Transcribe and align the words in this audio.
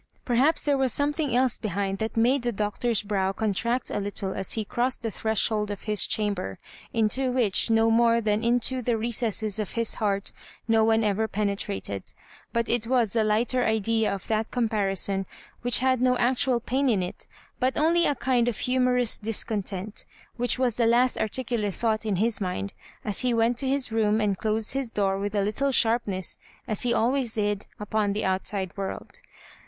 Perhaps 0.25 0.65
there 0.65 0.79
was 0.79 0.91
some 0.91 1.13
thing 1.13 1.35
else 1.35 1.59
behind 1.59 1.99
that 1.99 2.17
made 2.17 2.41
the 2.41 2.51
Doctor's 2.51 3.03
brow 3.03 3.31
contract 3.31 3.91
a 3.91 3.99
little 3.99 4.33
as 4.33 4.53
he 4.53 4.65
crossed 4.65 5.03
the 5.03 5.11
threshold 5.11 5.69
of 5.69 5.83
his 5.83 6.07
chamber, 6.07 6.57
into 6.91 7.31
which, 7.31 7.69
no 7.69 7.91
more 7.91 8.19
than 8.19 8.43
into 8.43 8.81
the 8.81 8.97
recesses 8.97 9.59
of 9.59 9.73
his 9.73 9.93
heart, 10.01 10.31
no 10.67 10.83
one 10.83 11.03
ever 11.03 11.27
penetrated; 11.27 12.13
but 12.51 12.67
it 12.67 12.87
was 12.87 13.13
the 13.13 13.23
lighter 13.23 13.63
idea 13.63 14.11
of 14.11 14.25
that 14.25 14.49
comparison, 14.49 15.27
which 15.61 15.77
had 15.85 16.01
no 16.01 16.17
actual 16.17 16.59
pain 16.59 16.89
in 16.89 17.03
it, 17.03 17.27
but 17.59 17.77
only 17.77 18.07
a 18.07 18.15
kind 18.15 18.47
of 18.47 18.57
humorous 18.57 19.19
discontent, 19.19 20.03
which 20.35 20.57
was 20.57 20.77
the 20.77 20.87
last 20.87 21.15
articulate 21.19 21.75
thought 21.75 22.07
in 22.07 22.15
his 22.15 22.41
mind 22.41 22.73
as 23.05 23.19
he 23.19 23.35
went 23.35 23.55
to 23.55 23.69
his 23.69 23.91
room 23.91 24.19
and 24.19 24.37
dosed 24.39 24.73
his 24.73 24.89
door 24.89 25.19
with 25.19 25.35
a 25.35 25.43
little 25.43 25.71
sharpness, 25.71 26.39
as 26.67 26.81
he 26.81 26.91
always 26.91 27.35
did, 27.35 27.67
upon 27.79 28.15
tb)9 28.15 28.23
outside 28.23 28.75
world. 28.75 29.21